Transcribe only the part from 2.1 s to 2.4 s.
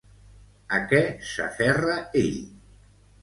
ell?